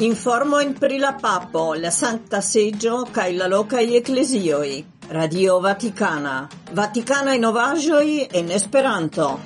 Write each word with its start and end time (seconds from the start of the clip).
Informo 0.00 0.60
in 0.60 0.72
pri 0.78 0.96
la 0.96 1.12
papo, 1.12 1.74
la 1.74 1.90
Sancta 1.90 2.40
Seggio, 2.40 3.06
cae 3.10 3.34
la 3.34 3.46
locai 3.46 3.96
ecclesioi. 3.96 4.92
Radio 5.08 5.60
Vaticana. 5.60 6.48
Vaticana 6.72 7.34
in 7.34 7.44
ovagioi 7.44 8.26
en 8.32 8.50
Esperanto. 8.50 9.38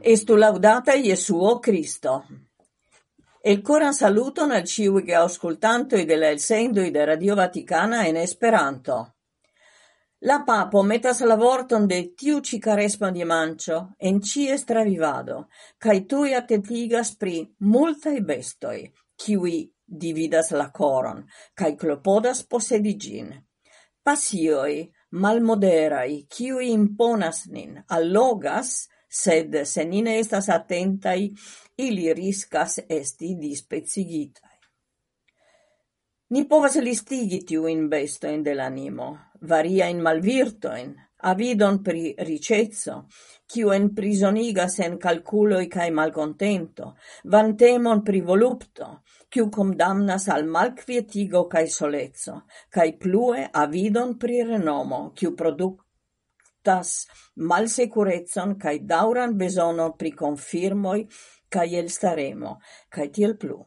Estu 0.00 0.36
laudata 0.36 0.94
Iesuo 0.94 1.58
Cristo. 1.58 2.24
El 3.42 3.60
coran 3.60 3.92
saluton 3.92 4.52
al 4.52 4.64
ciui 4.64 5.12
auscultantoi 5.12 6.06
de 6.06 6.16
la 6.16 6.30
elsendoi 6.30 6.90
de 6.90 7.04
Radio 7.04 7.34
Vaticana 7.34 8.06
en 8.06 8.16
Esperanto. 8.16 9.15
La 10.24 10.44
papo 10.46 10.82
metas 10.82 11.20
la 11.20 11.34
vorton 11.36 11.86
de 11.86 12.14
tiu 12.16 12.40
ci 12.40 12.58
ĉi 12.58 13.10
di 13.12 13.24
mancio 13.24 13.92
en 13.98 14.22
ci 14.22 14.48
estravivado, 14.48 15.48
cae 15.78 16.06
tui 16.06 16.32
attentigas 16.34 17.16
pri 17.16 17.54
multaj 17.58 18.20
bestoi, 18.20 18.90
kiuj 19.14 19.68
dividas 19.84 20.52
la 20.52 20.70
coron, 20.70 21.26
cae 21.54 21.76
clopodas 21.76 22.42
posedigin. 22.44 23.28
Passioi, 24.02 24.90
malmoderai, 25.10 26.26
malmoderaj, 26.26 26.72
imponas 26.72 27.46
nin, 27.48 27.84
allogas, 27.86 28.88
sed 29.08 29.64
se 29.64 29.84
nine 29.84 30.18
estas 30.18 30.48
attentai, 30.48 31.30
ili 31.76 32.14
riscas 32.14 32.78
esti 32.88 33.36
dispecigitaj. 33.36 34.55
Ni 36.34 36.40
povas 36.50 36.74
listigi 36.82 37.44
tiujn 37.46 37.84
bestojn 37.86 38.40
de 38.42 38.52
la 38.58 38.64
animo, 38.66 39.04
variajn 39.46 40.00
malvirtojn, 40.02 40.88
avidon 41.30 41.76
pri 41.86 42.00
riĉeco, 42.28 42.96
kiu 43.46 43.70
enprizonigas 43.70 44.80
en 44.82 44.96
kalkuloj 45.04 45.60
kaj 45.70 45.86
malkontento, 45.94 46.88
vantemon 47.34 48.02
pri 48.08 48.24
volupto, 48.30 48.88
kiu 49.30 49.46
kondamnas 49.54 50.26
al 50.34 50.48
malkvietigo 50.56 51.44
kaj 51.54 51.64
soleco, 51.76 52.40
kaj 52.74 52.88
plue 53.06 53.46
avidon 53.62 54.18
pri 54.18 54.42
renomo, 54.50 55.00
kiu 55.14 55.36
produktas 55.38 56.96
malsekurecon 57.36 58.58
kaj 58.58 58.76
daŭran 58.82 59.38
bezono 59.38 59.92
pri 59.94 60.10
konfirmoj 60.24 60.98
kaj 61.48 61.68
elstaremo, 61.84 62.58
kaj 62.90 63.10
tiel 63.14 63.38
plu 63.38 63.62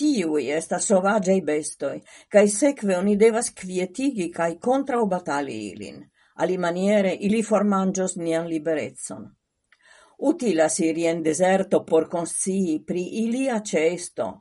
tiui 0.00 0.46
estas 0.56 0.86
sovaĝaj 0.90 1.40
bestoi, 1.48 1.98
cae 2.32 2.48
seque 2.48 2.96
oni 2.96 3.16
devas 3.20 3.50
kvietigi 3.60 4.30
kaj 4.36 4.54
kontraŭbatali 4.68 5.58
ilin, 5.72 6.00
maniere 6.58 7.12
ili 7.28 7.42
formangios 7.42 8.16
nian 8.16 8.48
liberezzon. 8.48 9.28
Utilas 10.30 10.80
iri 10.80 11.06
en 11.12 11.22
deserto 11.22 11.84
por 11.84 12.08
consii 12.08 12.80
pri 12.86 13.04
ilia 13.24 13.60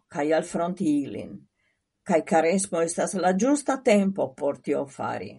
cae 0.07 0.33
al 0.33 0.43
fronti 0.43 0.89
ilin, 1.03 1.37
Cae 2.09 2.23
caresmo 2.25 2.81
estas 2.81 3.13
la 3.13 3.35
giusta 3.37 3.75
tempo 3.83 4.33
por 4.33 4.57
tio 4.65 4.85
fari. 4.87 5.35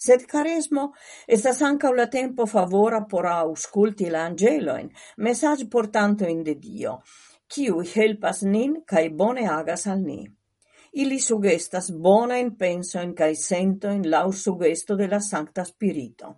Sed 0.00 0.22
caresmo 0.24 0.94
estas 1.26 1.60
anca 1.60 1.90
la 1.92 2.06
tempo 2.06 2.46
favora 2.46 3.02
por 3.04 3.26
ausculti 3.26 4.08
l'angeloin, 4.08 4.88
message 5.18 5.68
portanto 5.68 6.24
in 6.24 6.42
de 6.42 6.54
Dio, 6.54 7.02
kiu 7.50 7.82
helpas 7.94 8.42
nin 8.42 8.76
kaj 8.86 9.08
bone 9.10 9.46
agas 9.48 9.86
al 9.86 10.02
ni. 10.02 10.20
Ili 10.92 11.20
sugestas 11.20 11.90
bona 11.92 12.36
in 12.42 12.56
penso 12.58 13.00
in 13.00 13.12
kai 13.14 13.34
sento 13.36 13.90
in 13.90 14.08
lau 14.10 14.32
sugesto 14.32 14.96
de 14.96 15.06
la 15.06 15.20
Sancta 15.20 15.64
Spirito, 15.64 16.36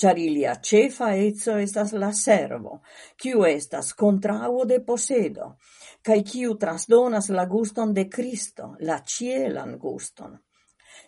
Char 0.00 0.16
ilia 0.18 0.54
cefa 0.62 1.10
eco 1.14 1.58
estas 1.60 1.90
la 1.92 2.08
servo, 2.12 2.78
kiu 3.16 3.44
estas 3.44 3.92
contrauo 3.92 4.64
de 4.64 4.78
posedo, 4.80 5.56
kai 6.02 6.22
kiu 6.22 6.54
trasdonas 6.56 7.28
la 7.28 7.44
guston 7.44 7.92
de 7.92 8.06
Kristo, 8.08 8.76
la 8.80 9.02
cielan 9.04 9.76
guston. 9.76 10.38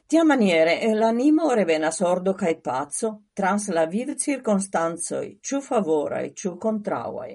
Tia 0.07 0.25
maniere 0.25 0.75
l'animo 0.95 1.55
revenas 1.55 2.03
ordo 2.03 2.35
cae 2.35 2.59
pazzo 2.61 3.15
trans 3.33 3.71
la 3.73 3.87
viv 3.87 4.13
circonstanzoi, 4.27 5.39
ciu 5.41 5.63
favorai, 5.65 6.35
ciu 6.37 6.59
contrauai. 6.59 7.33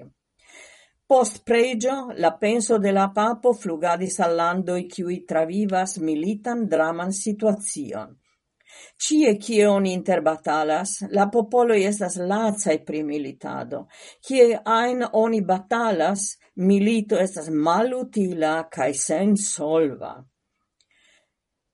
Post 1.08 1.38
pregio, 1.44 2.12
la 2.16 2.34
penso 2.36 2.76
de 2.78 2.90
la 2.92 3.06
papo 3.16 3.54
flugadis 3.56 4.18
al 4.20 4.34
landoj 4.36 4.82
cui 4.92 5.22
travivas 5.30 5.96
militan 6.04 6.66
draman 6.68 7.14
situazion. 7.16 8.10
Cie 9.00 9.30
cie 9.40 9.66
oni 9.66 9.94
interbatalas, 9.96 10.92
la 11.16 11.30
popolo 11.32 11.72
estas 11.72 12.18
lacaj 12.20 12.76
pri 12.84 13.00
militado. 13.02 13.86
Cie 14.20 14.60
ajn 14.64 15.06
oni 15.22 15.40
batalas, 15.40 16.34
milito 16.68 17.16
estas 17.16 17.48
malutila 17.48 18.68
cae 18.68 18.92
sen 18.92 19.36
solva. 19.36 20.12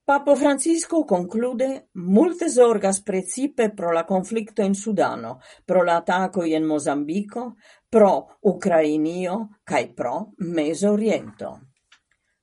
Papo 0.04 0.34
Francisco 0.36 1.04
conclude 1.04 1.88
"Multe 1.92 2.50
zorgas 2.50 3.00
precipe 3.00 3.72
pro 3.72 3.90
la 3.90 4.04
konflikto 4.04 4.60
in 4.60 4.74
Sudano, 4.74 5.40
pro 5.64 5.82
la 5.82 6.04
in 6.06 6.52
en 6.52 6.64
Mozambiko, 6.64 7.56
pro 7.88 8.36
Ukrainio 8.40 9.60
kaj 9.64 9.94
pro 9.94 10.32
Mezoriento". 10.36 11.70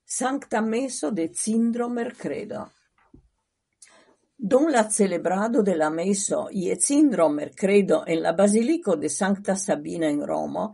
Sankta 0.03 0.59
meso 0.61 1.11
de 1.11 1.29
cindro 1.31 1.87
Mercredo 1.87 2.71
Dum 4.35 4.71
la 4.71 4.89
celebrado 4.89 5.61
della 5.61 5.83
la 5.83 5.89
meso 5.91 6.47
je 6.49 6.75
cindro 6.79 7.29
Mercredo 7.29 8.05
in 8.07 8.21
la 8.21 8.33
baziliko 8.33 8.95
de 8.95 9.07
Sankta 9.07 9.53
Sabina 9.53 10.07
in 10.07 10.25
Roma, 10.25 10.67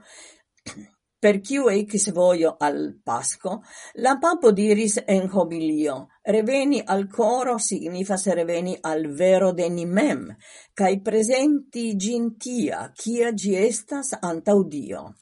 per 1.20 1.40
kiu 1.42 1.68
ecis 1.70 2.12
voio 2.14 2.56
al 2.60 3.00
Pasco, 3.04 3.62
la 3.96 4.18
papo 4.22 4.52
diris 4.52 5.00
en 5.06 5.30
homilio: 5.34 6.08
reveni 6.24 6.82
al 6.86 7.08
coro 7.08 7.58
signifas 7.58 8.28
reveni 8.28 8.78
al 8.82 9.08
vero 9.14 9.52
de 9.52 9.70
nimem, 9.70 10.28
cae 10.74 11.00
presenti 11.02 11.96
gintia, 11.96 12.92
cia 12.94 13.32
gi 13.32 13.52
kia 13.52 13.66
estas 13.68 14.14
antau 14.22 14.64
Dio. 14.64 15.16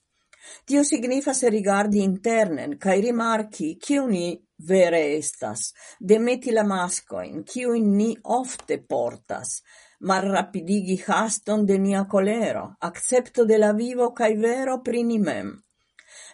Tio 0.66 0.84
signifas 0.84 1.44
rigardi 1.50 2.04
internen 2.04 2.78
cae 2.78 3.00
rimarchi, 3.02 3.78
kiu 3.82 4.06
ni 4.08 4.36
vere 4.58 5.02
estas, 5.18 5.74
demeti 6.00 6.52
la 6.52 6.64
mascoin, 6.64 7.44
kiujn 7.44 7.96
ni 7.98 8.12
ofte 8.24 8.78
portas, 8.80 9.62
malrapidigi 10.00 10.98
haston 11.08 11.66
de 11.66 11.78
nia 11.78 12.06
colero, 12.06 12.76
accepto 12.80 13.46
de 13.46 13.58
la 13.58 13.74
vivo 13.74 14.12
cae 14.14 14.36
vero 14.38 14.82
prinimem 14.82 15.65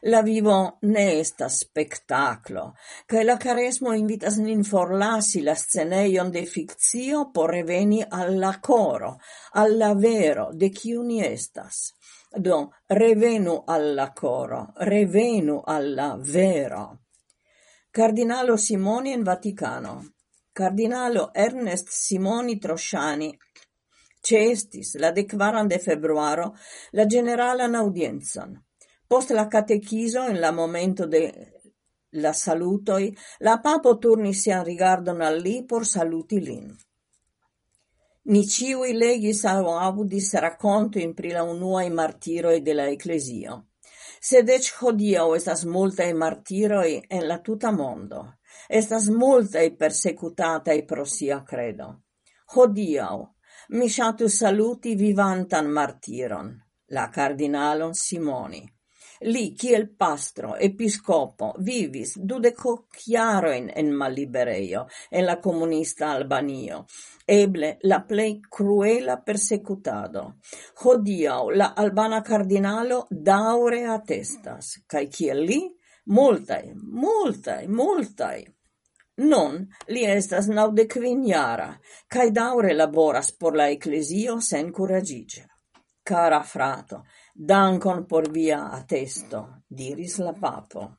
la 0.03 0.21
vivo 0.21 0.77
ne 0.81 1.19
estas 1.19 1.57
spettacolo, 1.59 2.75
che 3.05 3.23
la 3.23 3.37
caresmo 3.37 3.93
invitas 3.93 4.37
nin 4.37 4.63
forlasi 4.63 5.41
la 5.41 5.55
sceneion 5.55 6.31
de 6.31 6.45
fictio 6.45 7.29
por 7.31 7.51
reveni 7.51 8.03
alla 8.07 8.59
coro, 8.59 9.19
alla 9.53 9.93
vero, 9.93 10.49
de 10.53 10.69
kiu 10.69 11.03
ni 11.03 11.21
estas. 11.21 11.93
Do, 12.33 12.71
revenu 12.87 13.63
alla 13.67 14.11
coro, 14.13 14.71
revenu 14.77 15.61
alla 15.65 16.17
vero. 16.17 16.99
Cardinalo 17.91 18.55
Simoni 18.55 19.11
in 19.11 19.23
Vaticano. 19.23 20.13
Cardinalo 20.53 21.31
Ernest 21.33 21.89
Simoni 21.89 22.57
Trosciani 22.57 23.37
cestis 24.21 24.95
la 24.99 25.11
decvaran 25.11 25.67
de 25.67 25.79
februaro 25.79 26.53
la 26.91 27.05
generalan 27.05 27.75
audiencon. 27.75 28.55
Post 29.11 29.31
la 29.31 29.49
catechiso, 29.49 30.25
en 30.29 30.39
la 30.39 30.53
momento 30.53 31.05
de 31.05 31.21
la 32.11 32.31
salutoi, 32.31 33.09
la 33.39 33.57
papo 33.59 33.97
turnis 33.97 34.39
sian 34.45 34.63
rigardon 34.63 35.19
al 35.21 35.41
li 35.43 35.65
por 35.67 35.85
saluti 35.85 36.39
lin. 36.39 36.69
Ni 38.31 38.45
ciui 38.47 38.93
legis 38.93 39.43
au 39.51 39.67
audis 39.89 40.31
racontoin 40.45 41.11
pri 41.13 41.33
la 41.35 41.43
unuae 41.43 41.89
martiroi 41.89 42.61
de 42.61 42.73
la 42.79 42.87
ecclesio. 42.87 43.59
Sedec 44.29 44.71
hodio 44.79 45.35
estas 45.35 45.65
multae 45.65 46.13
martiroi 46.13 47.01
en 47.09 47.27
la 47.27 47.41
tuta 47.43 47.75
mondo. 47.75 48.25
Estas 48.69 49.09
multae 49.09 49.75
i 50.79 50.83
pro 50.85 51.05
sia 51.05 51.43
credo. 51.43 51.95
Hodio, 52.55 53.35
mi 53.71 53.89
shatu 53.89 54.29
saluti 54.29 54.95
vivantan 54.95 55.67
martiron, 55.67 56.61
la 56.87 57.09
cardinalon 57.09 57.93
Simoni. 57.93 58.69
Li 59.23 59.51
kiel 59.53 59.89
pastro, 59.97 60.55
episcopo 60.57 61.51
vivis 61.59 62.15
dudeco 62.17 62.87
chiaroin 62.89 63.69
en 63.75 63.91
malibereio 63.93 64.87
en 65.11 65.25
la 65.25 65.39
comunista 65.39 66.09
Albanio, 66.11 66.85
eble 67.25 67.77
la 67.83 67.99
plei 68.01 68.39
cruela 68.49 69.19
persecutado. 69.21 70.23
Hodiau 70.83 71.51
la 71.51 71.73
albana 71.75 72.21
cardinalo 72.21 73.05
daure 73.11 73.85
attestas, 73.85 74.79
cae 74.87 75.05
kiel 75.07 75.45
li 75.45 75.61
Multae, 76.05 76.73
multae, 76.73 77.67
multae. 77.67 78.41
Non 79.21 79.59
li 79.93 80.01
estas 80.09 80.47
naŭdekvinjara 80.49 81.69
cae 82.09 82.31
daure 82.33 82.73
laboras 82.73 83.29
por 83.37 83.55
la 83.55 83.69
ecclesio 83.69 84.39
sen 84.41 84.71
curagige. 84.73 85.45
Cara 86.11 86.43
frato, 86.43 87.05
dankon 87.33 88.05
por 88.05 88.27
via 88.29 88.65
attesto, 88.75 89.63
diris 89.67 90.17
la 90.19 90.33
papo. 90.33 90.89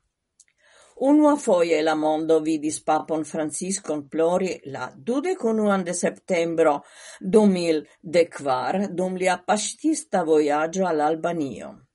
Unua 1.05 1.37
foie 1.37 1.83
la 1.83 1.95
mondo 1.95 2.41
vidis 2.41 2.79
papon 2.81 3.25
Franciscon 3.25 4.07
plori 4.09 4.53
la 4.65 4.91
dudecunuan 4.95 5.83
de 5.85 5.93
septembro 5.93 6.85
2014 7.21 8.93
dum 8.95 9.17
lia 9.17 9.39
pastista 9.45 10.23
voyaggio 10.23 10.87
all'Albanio. 10.87 11.89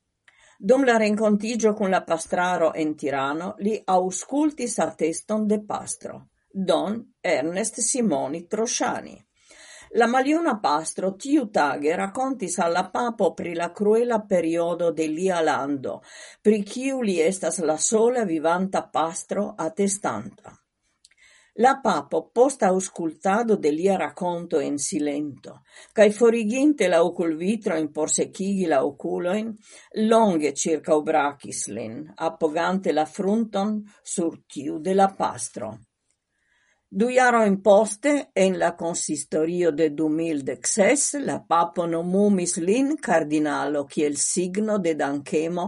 Dum 0.60 0.84
la 0.84 0.98
rencontigio 0.98 1.74
con 1.74 1.90
la 1.90 2.04
pastraro 2.04 2.74
en 2.74 2.96
Tirano, 2.96 3.56
li 3.60 3.82
auscultis 3.86 4.80
atteston 4.80 5.48
de 5.48 5.64
pastro, 5.64 6.30
Don 6.52 7.14
Ernest 7.22 7.80
Simoni 7.80 8.48
Trosciani. 8.48 9.27
La 9.92 10.06
maliona 10.06 10.60
pastro 10.60 11.14
tiu 11.16 11.46
tage 11.48 11.96
racontis 11.96 12.58
alla 12.60 12.90
papo 12.92 13.34
pri 13.34 13.54
la 13.56 13.72
cruela 13.72 14.20
periodo 14.20 14.92
de 14.92 15.08
lia 15.08 15.40
lando, 15.42 16.02
pri 16.42 16.64
ciu 16.66 17.02
li 17.02 17.22
estas 17.22 17.60
la 17.60 17.78
sola 17.78 18.26
vivanta 18.26 18.84
pastro 18.84 19.54
attestanta. 19.56 20.52
La 21.60 21.80
papo, 21.82 22.30
post 22.30 22.64
auscultado 22.64 23.56
de 23.56 23.72
lia 23.72 23.96
racconto 23.98 24.60
en 24.60 24.78
silento, 24.78 25.64
cae 25.94 26.12
foriginte 26.12 26.88
la 26.88 27.02
ocul 27.02 27.36
vitro 27.36 27.78
in 27.78 27.90
secigi 28.06 28.68
la 28.68 28.84
oculoin, 28.84 29.56
longe 30.06 30.54
circa 30.54 30.96
ubracis 30.96 31.68
lin, 31.68 32.14
appogante 32.14 32.92
la 32.92 33.06
frunton 33.06 33.82
sur 34.04 34.44
tiu 34.46 34.80
de 34.80 34.94
la 34.94 35.08
pastro. 35.08 35.80
Du 36.98 37.12
jarojn 37.14 37.60
poste, 37.62 38.32
en 38.34 38.56
la 38.58 38.72
consistorio 38.76 39.70
de 39.72 39.90
du 39.98 40.08
mil 40.10 40.40
dek 40.46 40.66
ses, 40.66 41.04
la 41.22 41.36
papo 41.50 41.86
nomumis 41.86 42.56
lin 42.58 42.96
cardinalo 42.98 43.84
kiel 43.86 44.16
signo 44.18 44.80
de 44.80 44.96
dankemo 44.98 45.68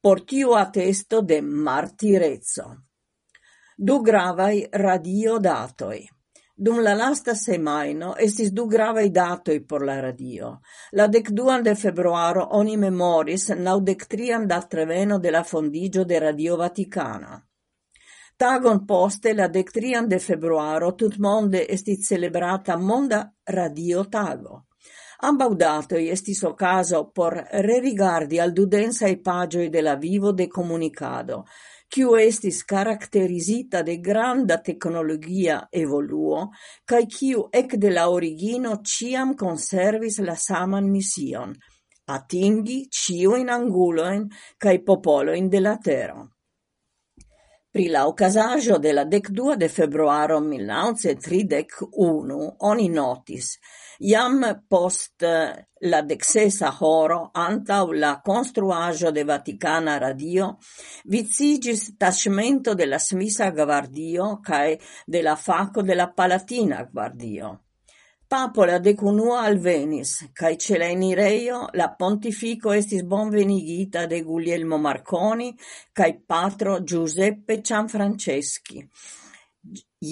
por 0.00 0.22
tiu 0.24 0.54
atesto 0.56 1.20
de 1.20 1.42
martirezzo. 1.42 2.64
Du 3.76 4.00
gravai 4.00 4.64
radio 4.86 5.36
datoi. 5.38 6.00
Dum 6.56 6.80
la 6.80 6.96
lasta 6.96 7.34
semaino 7.34 8.16
estis 8.16 8.56
du 8.56 8.66
gravai 8.66 9.10
datoi 9.10 9.60
por 9.66 9.84
la 9.84 10.00
radio. 10.00 10.56
La 10.92 11.06
dekduan 11.06 11.62
de 11.62 11.74
februaro 11.74 12.48
oni 12.62 12.78
memoris 12.78 13.50
naudectrian 13.50 14.48
datreveno 14.48 15.18
de 15.18 15.30
la 15.30 15.44
fondigio 15.44 16.04
de 16.04 16.18
Radio 16.30 16.56
Vaticana. 16.56 17.42
Tagon 18.42 18.84
poste, 18.84 19.34
la 19.34 19.46
dectrian 19.46 20.08
de 20.08 20.18
februaro, 20.18 20.96
tutmonde 20.96 21.60
estit 21.70 22.00
celebrata 22.02 22.76
Monda 22.76 23.20
Radio 23.46 24.02
Tago. 24.10 24.56
Ambaŭ 25.28 25.48
datoj 25.60 26.00
estis 26.10 26.40
ocaso 26.48 27.04
por 27.14 27.36
rerigardi 27.66 28.40
al 28.42 28.50
dudensaj 28.56 29.12
pagioi 29.22 29.68
de 29.70 29.84
la 29.86 29.94
vivo 29.94 30.32
de 30.32 30.48
comunicado, 30.48 31.44
quiu 31.86 32.16
estis 32.24 32.64
caracterisita 32.64 33.84
de 33.86 33.98
granda 34.10 34.58
tecnologia 34.58 35.62
evoluo 35.70 36.48
cae 36.84 37.06
quiu 37.06 37.46
ec 37.46 37.76
ekde 37.76 37.94
la 37.94 38.10
origino 38.10 38.80
ciam 38.82 39.36
conservis 39.36 40.18
la 40.18 40.34
saman 40.34 40.90
mission,– 40.90 41.54
atingi 42.18 42.82
ĉiujn 42.90 43.54
anguloin 43.60 44.30
cae 44.58 44.82
popoloin 44.82 45.48
de 45.48 45.60
la 45.60 45.78
terra. 45.78 46.24
Pri 47.72 47.88
la 47.88 48.06
ocasaggio 48.06 48.78
de 48.78 48.92
la 48.92 49.04
decdua 49.04 49.56
de 49.56 49.68
februaro 49.68 50.40
1931 50.40 52.56
oni 52.68 52.88
notis, 52.88 53.58
jam 53.98 54.44
post 54.68 55.22
eh, 55.22 55.68
la 55.88 56.02
dexesa 56.02 56.76
horo 56.80 57.30
antau 57.32 57.92
la 57.92 58.20
construaggio 58.20 59.10
de 59.10 59.24
Vaticana 59.24 59.98
Radio 59.98 60.58
vizigis 61.04 61.96
tascimento 61.96 62.74
de 62.74 62.86
la 62.86 62.98
Smisa 62.98 63.50
Gvardio 63.50 64.40
cae 64.44 64.78
de 65.06 65.22
la 65.22 65.36
faco 65.36 65.82
de 65.82 65.94
la 65.94 66.12
Palatina 66.12 66.84
Gvardio. 66.84 67.71
Papola 68.32 68.78
decunua 68.80 69.42
alvenis, 69.44 70.10
cae 70.32 70.54
ĉe 70.56 70.78
la 70.80 70.86
enirejo 70.88 71.56
la 71.76 71.90
pontifico 71.98 72.72
estis 72.72 73.02
bonvenigita 73.04 74.06
de 74.08 74.22
Guglielmo 74.24 74.78
Marconi 74.80 75.50
cae 75.92 76.14
patro 76.32 76.78
Giuseppe 76.80 77.58
Cianfranceschi, 77.60 78.86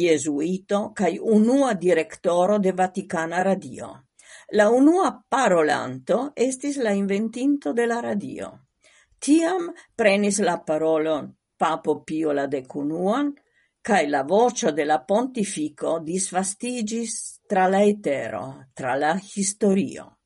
jesuito 0.03 0.83
cae 0.93 1.17
unua 1.17 1.73
directoro 1.73 2.59
de 2.59 2.77
Vaticana 2.83 3.41
Radio. 3.43 3.89
La 4.53 4.69
unua 4.69 5.15
parolanto 5.27 6.21
estis 6.37 6.77
la 6.77 6.93
inventinto 6.93 7.73
de 7.73 7.87
la 7.87 8.03
radio. 8.05 8.53
Tiam 9.19 9.73
prenis 9.97 10.45
la 10.45 10.59
parolon 10.61 11.33
Papo 11.57 12.03
Pio 12.05 12.37
la 12.37 12.45
decunuan, 12.47 13.33
cae 13.81 14.07
la 14.09 14.23
vocio 14.23 14.73
de 14.73 14.85
la 14.85 14.99
pontifico 15.05 15.99
disvastigis 15.99 17.41
tra 17.47 17.67
la 17.67 17.83
etero, 17.83 18.67
tra 18.75 18.95
la 18.95 19.19
historio. 19.19 20.17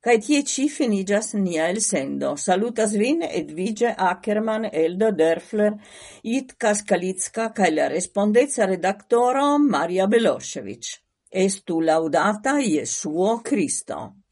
Cae 0.00 0.20
tie 0.22 0.44
ci 0.44 0.68
finigas 0.68 1.34
nia 1.34 1.66
elsendo. 1.68 2.36
Salutas 2.36 2.94
vin 2.94 3.20
Edvige 3.22 3.90
Ackermann, 3.92 4.68
Eldo 4.72 5.10
Derfler, 5.10 5.74
Itka 6.22 6.72
Skalicka 6.74 7.50
cae 7.52 7.72
la 7.74 7.88
respondezza 7.88 8.64
redaktoro 8.64 9.58
Maria 9.58 10.06
Belosevic. 10.06 10.94
Estu 11.28 11.80
laudata 11.80 12.58
Iesuo 12.58 13.40
Cristo. 13.42 14.27